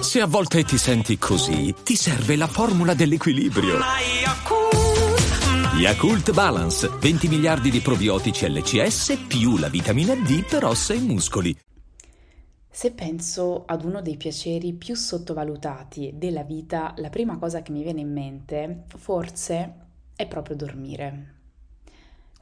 [0.00, 3.78] Se a volte ti senti così, ti serve la formula dell'equilibrio.
[5.76, 11.58] Yakult Balance, 20 miliardi di probiotici LCS più la vitamina D per ossa e muscoli.
[12.70, 17.82] Se penso ad uno dei piaceri più sottovalutati della vita, la prima cosa che mi
[17.82, 19.74] viene in mente forse
[20.14, 21.33] è proprio dormire.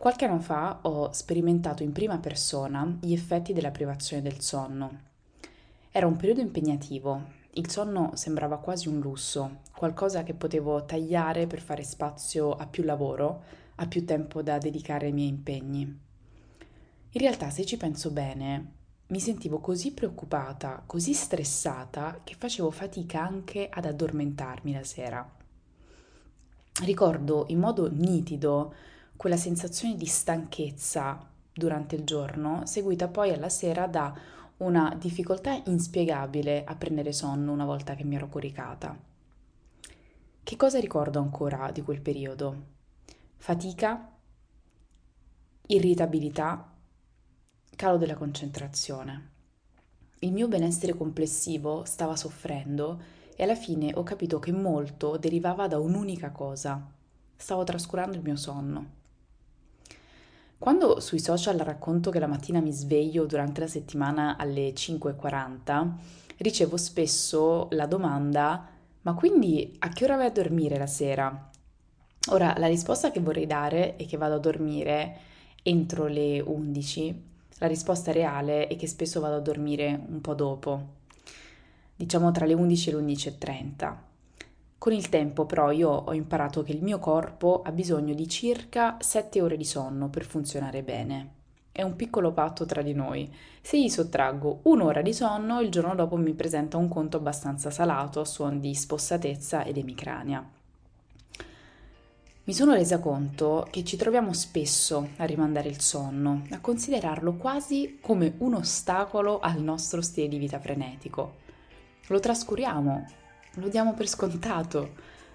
[0.03, 4.99] Qualche anno fa ho sperimentato in prima persona gli effetti della privazione del sonno.
[5.93, 11.61] Era un periodo impegnativo, il sonno sembrava quasi un lusso, qualcosa che potevo tagliare per
[11.61, 13.45] fare spazio a più lavoro,
[13.77, 15.83] a più tempo da dedicare ai miei impegni.
[15.83, 18.73] In realtà, se ci penso bene,
[19.07, 25.37] mi sentivo così preoccupata, così stressata, che facevo fatica anche ad addormentarmi la sera.
[26.81, 28.75] Ricordo in modo nitido
[29.23, 34.13] quella sensazione di stanchezza durante il giorno, seguita poi alla sera da
[34.57, 38.99] una difficoltà inspiegabile a prendere sonno una volta che mi ero coricata.
[40.43, 42.65] Che cosa ricordo ancora di quel periodo?
[43.37, 44.11] Fatica,
[45.69, 46.73] irritabilità,
[47.77, 49.31] calo della concentrazione.
[50.19, 53.01] Il mio benessere complessivo stava soffrendo
[53.37, 56.85] e alla fine ho capito che molto derivava da un'unica cosa.
[57.37, 59.02] Stavo trascurando il mio sonno.
[60.63, 65.91] Quando sui social racconto che la mattina mi sveglio durante la settimana alle 5.40,
[66.37, 68.69] ricevo spesso la domanda
[69.01, 71.51] ma quindi a che ora vai a dormire la sera?
[72.29, 75.17] Ora, la risposta che vorrei dare è che vado a dormire
[75.65, 77.23] entro le 11.
[77.59, 80.91] La risposta reale è che spesso vado a dormire un po' dopo,
[81.97, 84.12] diciamo tra le 11 e le 11.30.
[84.83, 88.97] Con il tempo però io ho imparato che il mio corpo ha bisogno di circa
[88.99, 91.35] 7 ore di sonno per funzionare bene.
[91.71, 93.33] È un piccolo patto tra di noi.
[93.61, 98.19] Se gli sottraggo un'ora di sonno, il giorno dopo mi presenta un conto abbastanza salato
[98.19, 100.45] a suon di spossatezza ed emicrania.
[102.43, 107.99] Mi sono resa conto che ci troviamo spesso a rimandare il sonno, a considerarlo quasi
[108.01, 111.35] come un ostacolo al nostro stile di vita frenetico.
[112.09, 113.22] Lo trascuriamo
[113.55, 114.95] lo diamo per scontato,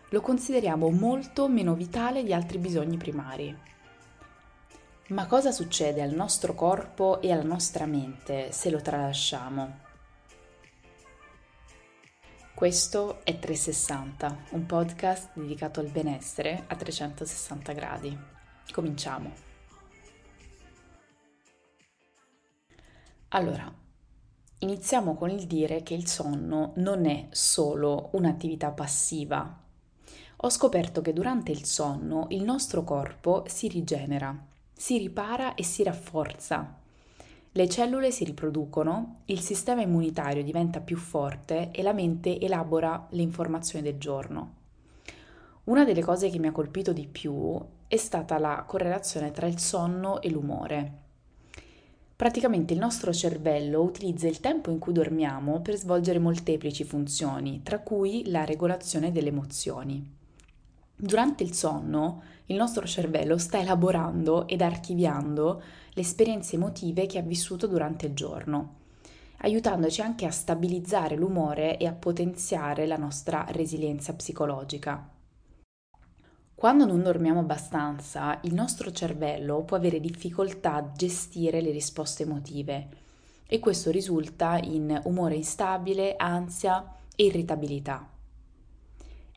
[0.09, 3.55] lo consideriamo molto meno vitale di altri bisogni primari.
[5.09, 9.85] Ma cosa succede al nostro corpo e alla nostra mente se lo tralasciamo?
[12.53, 18.17] Questo è 360, un podcast dedicato al benessere a 360 gradi.
[18.71, 19.31] Cominciamo.
[23.29, 23.71] Allora,
[24.59, 29.61] Iniziamo con il dire che il sonno non è solo un'attività passiva.
[30.37, 34.35] Ho scoperto che durante il sonno il nostro corpo si rigenera,
[34.73, 36.75] si ripara e si rafforza.
[37.51, 43.21] Le cellule si riproducono, il sistema immunitario diventa più forte e la mente elabora le
[43.21, 44.53] informazioni del giorno.
[45.65, 49.59] Una delle cose che mi ha colpito di più è stata la correlazione tra il
[49.59, 51.05] sonno e l'umore.
[52.17, 57.77] Praticamente il nostro cervello utilizza il tempo in cui dormiamo per svolgere molteplici funzioni, tra
[57.77, 60.15] cui la regolazione delle emozioni.
[60.95, 65.61] Durante il sonno, il nostro cervello sta elaborando ed archiviando
[65.93, 68.77] le esperienze emotive che ha vissuto durante il giorno,
[69.41, 75.16] aiutandoci anche a stabilizzare l'umore e a potenziare la nostra resilienza psicologica.
[76.57, 82.87] Quando non dormiamo abbastanza, il nostro cervello può avere difficoltà a gestire le risposte emotive
[83.45, 88.09] e questo risulta in umore instabile, ansia e irritabilità.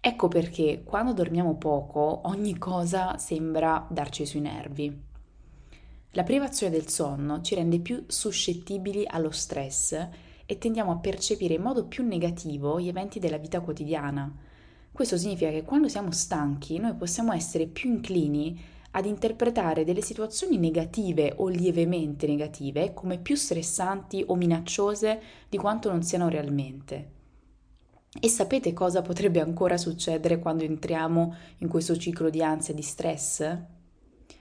[0.00, 5.02] Ecco perché quando dormiamo poco ogni cosa sembra darci sui nervi.
[6.12, 10.08] La privazione del sonno ci rende più suscettibili allo stress
[10.46, 14.48] e tendiamo a percepire in modo più negativo gli eventi della vita quotidiana
[14.92, 18.60] questo significa che quando siamo stanchi noi possiamo essere più inclini
[18.92, 25.90] ad interpretare delle situazioni negative o lievemente negative come più stressanti o minacciose di quanto
[25.90, 27.18] non siano realmente.
[28.20, 32.82] E sapete cosa potrebbe ancora succedere quando entriamo in questo ciclo di ansia e di
[32.82, 33.56] stress?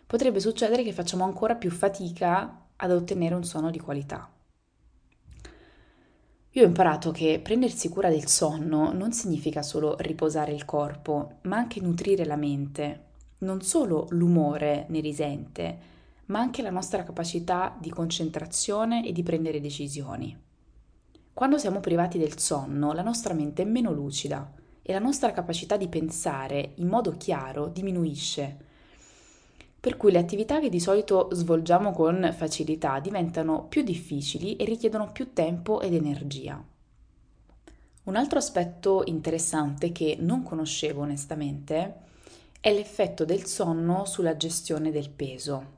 [0.08, 4.28] Potrebbe succedere che facciamo ancora più fatica ad ottenere un sonno di qualità.
[6.60, 11.56] Io ho imparato che prendersi cura del sonno non significa solo riposare il corpo, ma
[11.56, 13.04] anche nutrire la mente.
[13.38, 15.78] Non solo l'umore ne risente,
[16.26, 20.38] ma anche la nostra capacità di concentrazione e di prendere decisioni.
[21.34, 24.52] Quando siamo privati del sonno, la nostra mente è meno lucida
[24.82, 28.58] e la nostra capacità di pensare in modo chiaro diminuisce.
[29.80, 35.12] Per cui le attività che di solito svolgiamo con facilità diventano più difficili e richiedono
[35.12, 36.62] più tempo ed energia.
[38.04, 42.08] Un altro aspetto interessante che non conoscevo onestamente
[42.60, 45.78] è l'effetto del sonno sulla gestione del peso.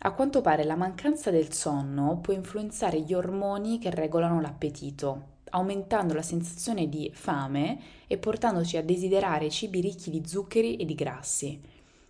[0.00, 6.12] A quanto pare la mancanza del sonno può influenzare gli ormoni che regolano l'appetito, aumentando
[6.12, 11.60] la sensazione di fame e portandoci a desiderare cibi ricchi di zuccheri e di grassi.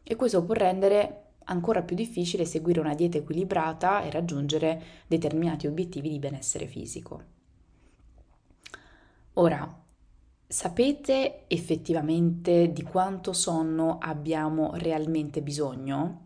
[0.08, 6.10] E questo può rendere ancora più difficile seguire una dieta equilibrata e raggiungere determinati obiettivi
[6.10, 7.22] di benessere fisico.
[9.34, 9.82] Ora,
[10.46, 16.20] sapete effettivamente di quanto sonno abbiamo realmente bisogno?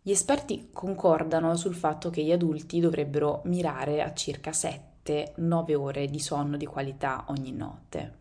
[0.00, 6.20] Gli esperti concordano sul fatto che gli adulti dovrebbero mirare a circa 7-9 ore di
[6.20, 8.17] sonno di qualità ogni notte.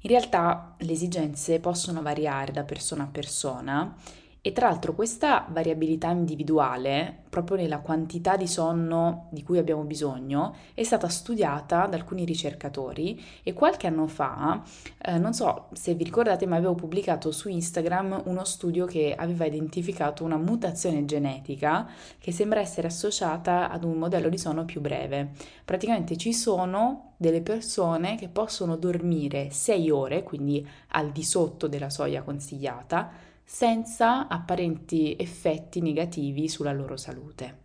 [0.00, 3.96] In realtà le esigenze possono variare da persona a persona
[4.40, 10.54] e tra l'altro questa variabilità individuale, proprio nella quantità di sonno di cui abbiamo bisogno,
[10.74, 14.62] è stata studiata da alcuni ricercatori e qualche anno fa,
[15.02, 19.44] eh, non so se vi ricordate, ma avevo pubblicato su Instagram uno studio che aveva
[19.44, 21.88] identificato una mutazione genetica
[22.18, 25.30] che sembra essere associata ad un modello di sonno più breve.
[25.64, 31.90] Praticamente ci sono delle persone che possono dormire 6 ore, quindi al di sotto della
[31.90, 37.56] soglia consigliata, senza apparenti effetti negativi sulla loro salute.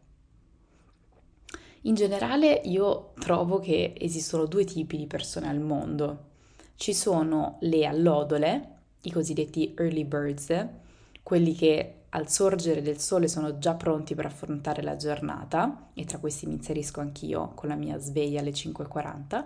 [1.81, 6.30] In generale io trovo che esistono due tipi di persone al mondo.
[6.75, 8.69] Ci sono le allodole,
[9.01, 10.68] i cosiddetti early birds,
[11.21, 16.18] quelli che al sorgere del sole sono già pronti per affrontare la giornata, e tra
[16.18, 19.44] questi mi inserisco anch'io con la mia sveglia alle 5.40,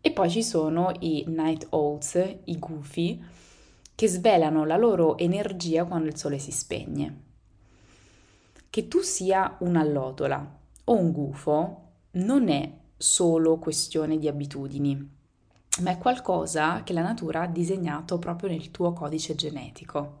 [0.00, 3.46] e poi ci sono i night owls, i gufi,
[3.98, 7.22] che svelano la loro energia quando il sole si spegne.
[8.70, 15.16] Che tu sia un'allodola o un gufo non è solo questione di abitudini,
[15.80, 20.20] ma è qualcosa che la natura ha disegnato proprio nel tuo codice genetico.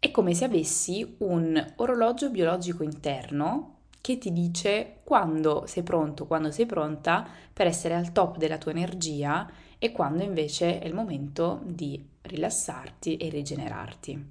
[0.00, 6.50] È come se avessi un orologio biologico interno che ti dice quando sei pronto, quando
[6.50, 11.60] sei pronta per essere al top della tua energia e quando invece è il momento
[11.64, 14.26] di rilassarti e rigenerarti.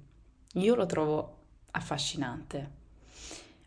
[0.54, 1.36] Io lo trovo
[1.72, 2.76] affascinante.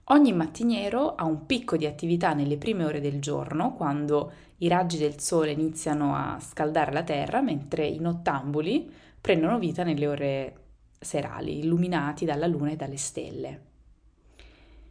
[0.06, 4.98] Ogni mattiniero ha un picco di attività nelle prime ore del giorno, quando i raggi
[4.98, 10.56] del sole iniziano a scaldare la terra, mentre i nottambuli prendono vita nelle ore
[11.00, 13.62] serali, illuminati dalla luna e dalle stelle.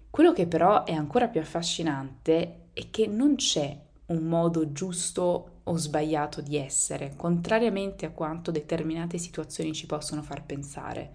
[0.08, 3.78] Quello che però è ancora più affascinante è che non c'è
[4.10, 10.44] un modo giusto o sbagliato di essere, contrariamente a quanto determinate situazioni ci possono far
[10.44, 11.12] pensare.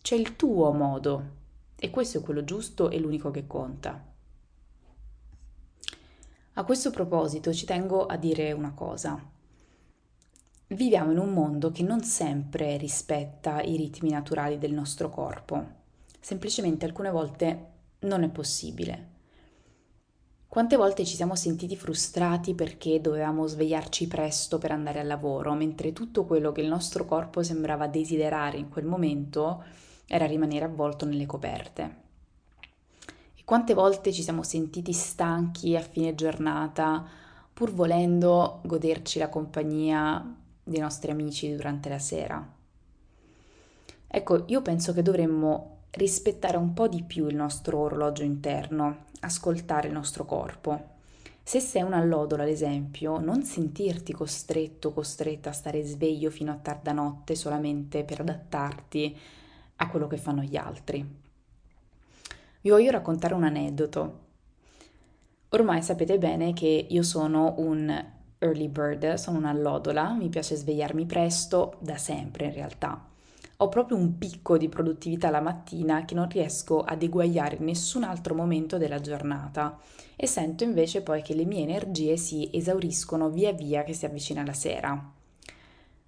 [0.00, 1.34] C'è il tuo modo
[1.76, 4.04] e questo è quello giusto e l'unico che conta.
[6.58, 9.20] A questo proposito ci tengo a dire una cosa.
[10.68, 15.64] Viviamo in un mondo che non sempre rispetta i ritmi naturali del nostro corpo.
[16.20, 17.66] Semplicemente alcune volte
[18.00, 19.14] non è possibile.
[20.56, 25.92] Quante volte ci siamo sentiti frustrati perché dovevamo svegliarci presto per andare al lavoro, mentre
[25.92, 29.62] tutto quello che il nostro corpo sembrava desiderare in quel momento
[30.06, 31.96] era rimanere avvolto nelle coperte.
[33.34, 37.06] E quante volte ci siamo sentiti stanchi a fine giornata,
[37.52, 40.24] pur volendo goderci la compagnia
[40.64, 42.54] dei nostri amici durante la sera.
[44.06, 49.88] Ecco, io penso che dovremmo rispettare un po' di più il nostro orologio interno, ascoltare
[49.88, 50.94] il nostro corpo.
[51.42, 56.56] Se sei un allodola, ad esempio, non sentirti costretto, costretta a stare sveglio fino a
[56.56, 59.16] tarda notte solamente per adattarti
[59.76, 61.04] a quello che fanno gli altri.
[62.60, 64.24] Vi voglio raccontare un aneddoto.
[65.50, 68.04] Ormai sapete bene che io sono un
[68.38, 73.14] early bird, sono un'allodola, mi piace svegliarmi presto, da sempre in realtà
[73.58, 78.04] ho proprio un picco di produttività la mattina che non riesco ad eguagliare in nessun
[78.04, 79.78] altro momento della giornata
[80.14, 84.44] e sento invece poi che le mie energie si esauriscono via via che si avvicina
[84.44, 85.12] la sera.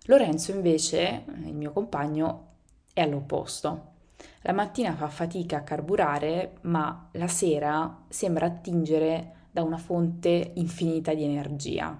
[0.04, 2.46] Lorenzo invece, il mio compagno,
[2.92, 3.96] è all'opposto.
[4.42, 11.14] La mattina fa fatica a carburare, ma la sera sembra attingere da una fonte infinita
[11.14, 11.98] di energia.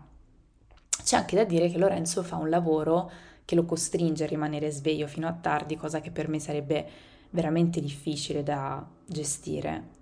[1.03, 3.11] C'è anche da dire che Lorenzo fa un lavoro
[3.49, 6.87] che lo costringe a rimanere sveglio fino a tardi, cosa che per me sarebbe
[7.31, 9.97] veramente difficile da gestire.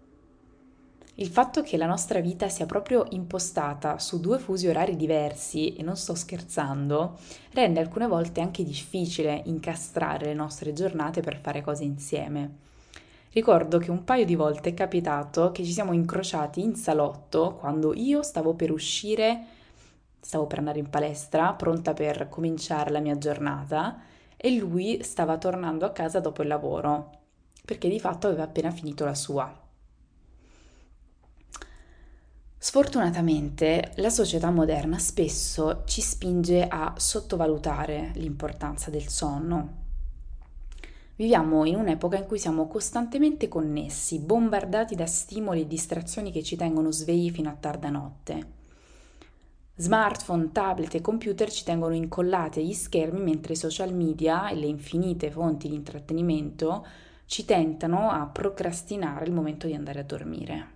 [1.14, 5.84] Il fatto che la nostra vita sia proprio impostata su due fusi orari diversi, e
[5.84, 7.16] non sto scherzando,
[7.52, 12.56] rende alcune volte anche difficile incastrare le nostre giornate per fare cose insieme.
[13.30, 17.94] Ricordo che un paio di volte è capitato che ci siamo incrociati in salotto quando
[17.94, 19.54] io stavo per uscire,
[20.26, 24.00] stavo per andare in palestra, pronta per cominciare la mia giornata,
[24.36, 27.10] e lui stava tornando a casa dopo il lavoro,
[27.64, 29.62] perché di fatto aveva appena finito la sua.
[32.58, 39.84] Sfortunatamente la società moderna spesso ci spinge a sottovalutare l'importanza del sonno.
[41.14, 46.56] Viviamo in un'epoca in cui siamo costantemente connessi, bombardati da stimoli e distrazioni che ci
[46.56, 48.55] tengono svegli fino a tarda notte.
[49.78, 54.64] Smartphone, tablet e computer ci tengono incollati agli schermi mentre i social media e le
[54.64, 56.86] infinite fonti di intrattenimento
[57.26, 60.74] ci tentano a procrastinare il momento di andare a dormire.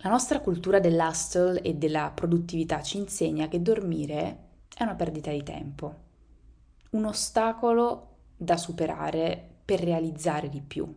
[0.00, 4.38] La nostra cultura dell'hustle e della produttività ci insegna che dormire
[4.76, 5.94] è una perdita di tempo,
[6.90, 10.94] un ostacolo da superare per realizzare di più.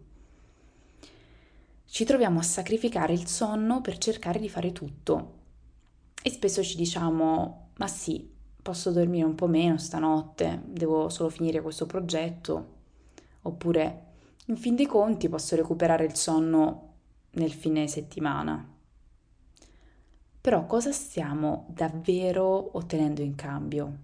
[1.86, 5.38] Ci troviamo a sacrificare il sonno per cercare di fare tutto
[6.22, 8.30] e spesso ci diciamo ma sì,
[8.62, 12.78] posso dormire un po' meno stanotte, devo solo finire questo progetto,
[13.44, 14.08] oppure
[14.48, 16.94] in fin dei conti posso recuperare il sonno
[17.32, 18.68] nel fine settimana.
[20.42, 23.98] Però cosa stiamo davvero ottenendo in cambio?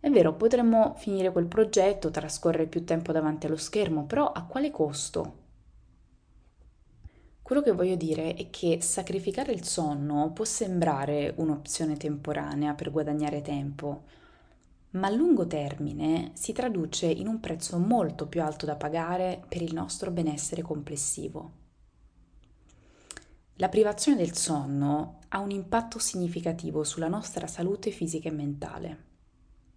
[0.00, 4.70] È vero, potremmo finire quel progetto, trascorrere più tempo davanti allo schermo, però a quale
[4.70, 5.37] costo?
[7.48, 13.40] Quello che voglio dire è che sacrificare il sonno può sembrare un'opzione temporanea per guadagnare
[13.40, 14.02] tempo,
[14.90, 19.62] ma a lungo termine si traduce in un prezzo molto più alto da pagare per
[19.62, 21.52] il nostro benessere complessivo.
[23.54, 29.04] La privazione del sonno ha un impatto significativo sulla nostra salute fisica e mentale.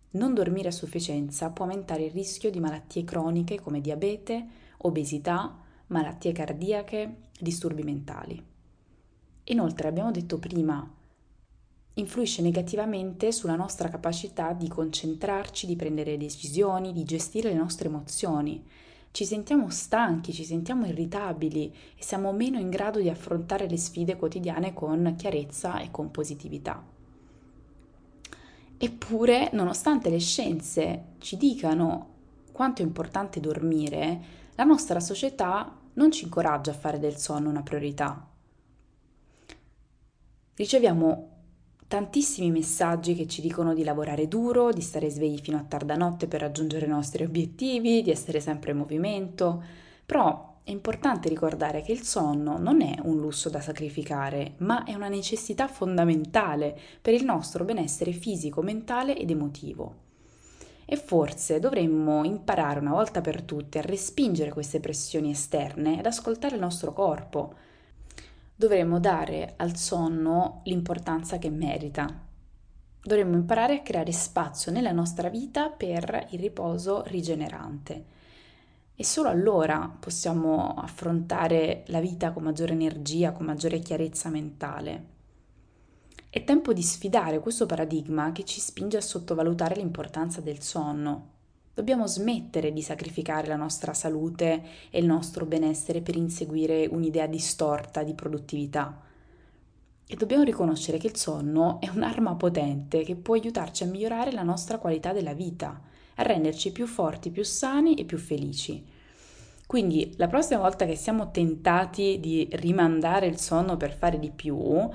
[0.10, 4.46] Non dormire a sufficienza può aumentare il rischio di malattie croniche come diabete,
[4.80, 8.44] obesità, malattie cardiache, disturbi mentali.
[9.46, 10.86] Inoltre, abbiamo detto prima,
[11.94, 18.64] influisce negativamente sulla nostra capacità di concentrarci, di prendere decisioni, di gestire le nostre emozioni
[19.12, 24.16] ci sentiamo stanchi, ci sentiamo irritabili e siamo meno in grado di affrontare le sfide
[24.16, 26.82] quotidiane con chiarezza e con positività.
[28.78, 32.08] Eppure, nonostante le scienze ci dicano
[32.54, 37.64] quanto è importante dormire, la nostra società non ci incoraggia a fare del sonno una
[37.64, 38.28] priorità.
[40.54, 41.30] Riceviamo
[41.88, 46.28] tantissimi messaggi che ci dicono di lavorare duro, di stare svegli fino a tarda notte
[46.28, 49.62] per raggiungere i nostri obiettivi, di essere sempre in movimento,
[50.06, 54.94] però è importante ricordare che il sonno non è un lusso da sacrificare, ma è
[54.94, 60.10] una necessità fondamentale per il nostro benessere fisico, mentale ed emotivo.
[60.92, 66.56] E forse dovremmo imparare una volta per tutte a respingere queste pressioni esterne ed ascoltare
[66.56, 67.54] il nostro corpo,
[68.54, 72.14] dovremmo dare al sonno l'importanza che merita.
[73.02, 78.06] Dovremmo imparare a creare spazio nella nostra vita per il riposo rigenerante.
[78.94, 85.11] E solo allora possiamo affrontare la vita con maggiore energia, con maggiore chiarezza mentale.
[86.34, 91.28] È tempo di sfidare questo paradigma che ci spinge a sottovalutare l'importanza del sonno.
[91.74, 98.04] Dobbiamo smettere di sacrificare la nostra salute e il nostro benessere per inseguire un'idea distorta
[98.04, 98.98] di produttività.
[100.08, 104.44] E dobbiamo riconoscere che il sonno è un'arma potente che può aiutarci a migliorare la
[104.44, 105.82] nostra qualità della vita,
[106.16, 108.82] a renderci più forti, più sani e più felici.
[109.68, 114.90] Quindi la prossima volta che siamo tentati di rimandare il sonno per fare di più,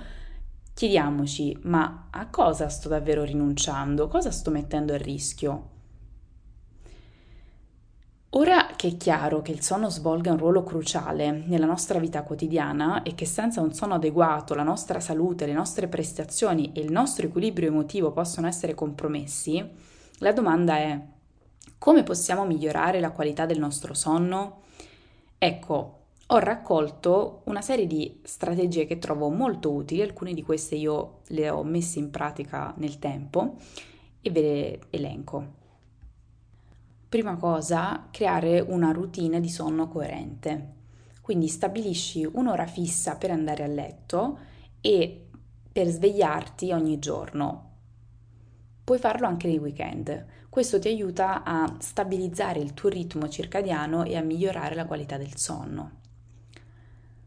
[0.76, 4.08] chiediamoci ma a cosa sto davvero rinunciando?
[4.08, 5.70] Cosa sto mettendo a rischio?
[8.30, 13.02] Ora che è chiaro che il sonno svolga un ruolo cruciale nella nostra vita quotidiana
[13.04, 17.24] e che senza un sonno adeguato la nostra salute, le nostre prestazioni e il nostro
[17.24, 19.66] equilibrio emotivo possono essere compromessi,
[20.18, 21.00] la domanda è
[21.78, 24.60] come possiamo migliorare la qualità del nostro sonno?
[25.38, 31.20] Ecco, ho raccolto una serie di strategie che trovo molto utili, alcune di queste io
[31.28, 33.54] le ho messe in pratica nel tempo
[34.20, 35.54] e ve le elenco.
[37.08, 40.74] Prima cosa, creare una routine di sonno coerente.
[41.20, 44.38] Quindi stabilisci un'ora fissa per andare a letto
[44.80, 45.28] e
[45.70, 47.70] per svegliarti ogni giorno.
[48.82, 50.26] Puoi farlo anche nei weekend.
[50.48, 55.36] Questo ti aiuta a stabilizzare il tuo ritmo circadiano e a migliorare la qualità del
[55.36, 56.04] sonno.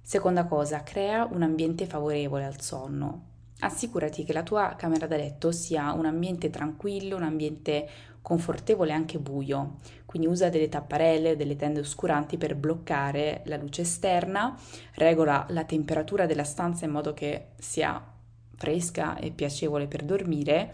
[0.09, 3.25] Seconda cosa, crea un ambiente favorevole al sonno.
[3.59, 7.87] Assicurati che la tua camera da letto sia un ambiente tranquillo, un ambiente
[8.19, 9.77] confortevole e anche buio.
[10.07, 14.57] Quindi usa delle tapparelle, delle tende oscuranti per bloccare la luce esterna,
[14.95, 18.03] regola la temperatura della stanza in modo che sia
[18.55, 20.73] fresca e piacevole per dormire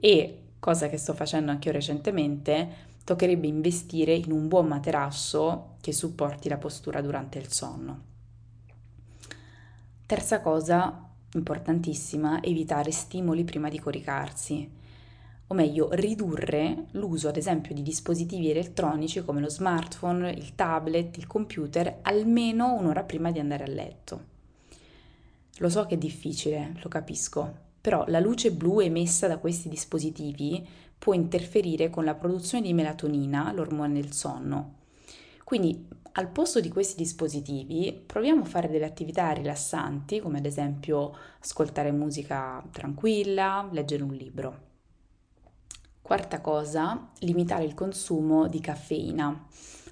[0.00, 2.68] e, cosa che sto facendo anche io recentemente,
[3.04, 8.11] toccherebbe investire in un buon materasso che supporti la postura durante il sonno.
[10.12, 14.70] Terza cosa importantissima, evitare stimoli prima di coricarsi,
[15.46, 21.26] o meglio ridurre l'uso ad esempio di dispositivi elettronici come lo smartphone, il tablet, il
[21.26, 24.24] computer almeno un'ora prima di andare a letto.
[25.56, 27.50] Lo so che è difficile, lo capisco,
[27.80, 30.62] però la luce blu emessa da questi dispositivi
[30.98, 34.74] può interferire con la produzione di melatonina, l'ormone del sonno.
[35.42, 41.14] Quindi al posto di questi dispositivi proviamo a fare delle attività rilassanti, come ad esempio
[41.40, 44.70] ascoltare musica tranquilla, leggere un libro.
[46.02, 49.46] Quarta cosa, limitare il consumo di caffeina,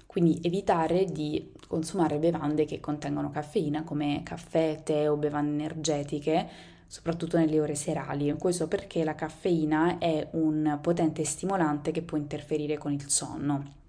[0.05, 6.49] quindi evitare di consumare bevande che contengono caffeina come caffè, tè o bevande energetiche
[6.85, 8.35] soprattutto nelle ore serali.
[8.37, 13.79] Questo perché la caffeina è un potente stimolante che può interferire con il sonno.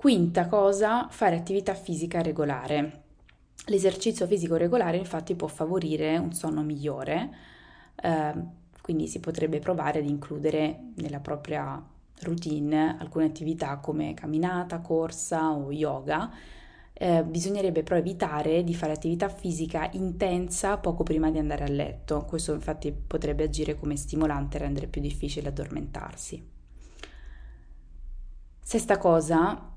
[0.00, 3.02] Quinta cosa, fare attività fisica regolare.
[3.66, 7.28] L'esercizio fisico regolare infatti può favorire un sonno migliore,
[7.96, 8.32] eh,
[8.80, 11.78] quindi si potrebbe provare ad includere nella propria
[12.20, 16.32] routine alcune attività come camminata, corsa o yoga
[16.94, 22.24] eh, bisognerebbe però evitare di fare attività fisica intensa poco prima di andare a letto.
[22.24, 26.42] Questo infatti potrebbe agire come stimolante e rendere più difficile addormentarsi.
[28.62, 29.69] Sesta cosa,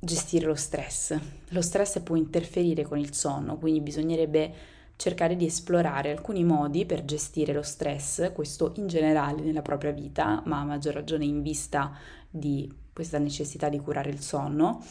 [0.00, 1.16] gestire lo stress.
[1.50, 4.52] Lo stress può interferire con il sonno, quindi bisognerebbe
[4.96, 10.42] cercare di esplorare alcuni modi per gestire lo stress, questo in generale nella propria vita,
[10.46, 11.92] ma a maggior ragione in vista
[12.28, 14.82] di questa necessità di curare il sonno.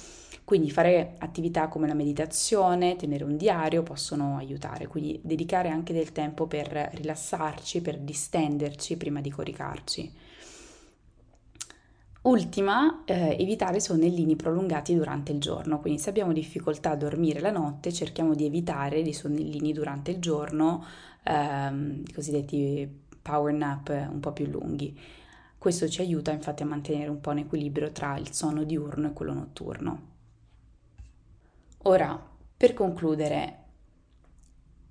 [0.44, 6.12] Quindi fare attività come la meditazione, tenere un diario possono aiutare, quindi dedicare anche del
[6.12, 10.12] tempo per rilassarci, per distenderci prima di coricarci.
[12.30, 17.50] Ultima, eh, evitare sonnellini prolungati durante il giorno, quindi se abbiamo difficoltà a dormire la
[17.50, 20.86] notte cerchiamo di evitare dei sonnellini durante il giorno,
[21.24, 22.88] ehm, i cosiddetti
[23.20, 24.96] power nap un po' più lunghi.
[25.58, 29.14] Questo ci aiuta infatti a mantenere un po' un equilibrio tra il sonno diurno e
[29.14, 30.02] quello notturno.
[31.84, 33.58] Ora, per concludere,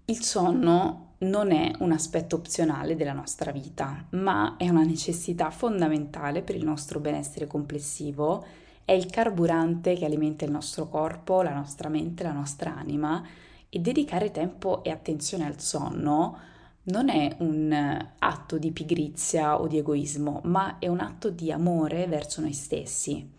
[0.07, 6.43] il sonno non è un aspetto opzionale della nostra vita, ma è una necessità fondamentale
[6.43, 8.45] per il nostro benessere complessivo,
[8.85, 13.23] è il carburante che alimenta il nostro corpo, la nostra mente, la nostra anima
[13.69, 16.39] e dedicare tempo e attenzione al sonno
[16.85, 22.07] non è un atto di pigrizia o di egoismo, ma è un atto di amore
[22.07, 23.38] verso noi stessi.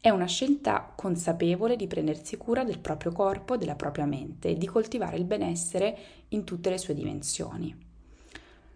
[0.00, 4.66] È una scelta consapevole di prendersi cura del proprio corpo, della propria mente e di
[4.66, 7.76] coltivare il benessere in tutte le sue dimensioni.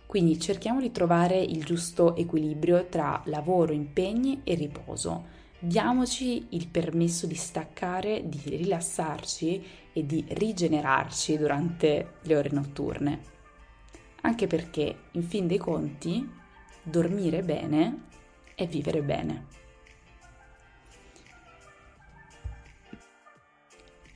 [0.06, 5.38] Quindi cerchiamo di trovare il giusto equilibrio tra lavoro, impegni e riposo.
[5.60, 13.20] Diamoci il permesso di staccare, di rilassarci e di rigenerarci durante le ore notturne.
[14.22, 16.28] Anche perché, in fin dei conti,
[16.82, 18.06] dormire bene
[18.56, 19.59] è vivere bene.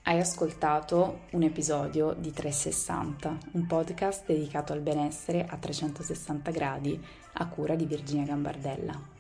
[0.07, 7.49] Hai ascoltato un episodio di 360, un podcast dedicato al benessere a 360 gradi a
[7.49, 9.14] cura di Virginia Gambardella.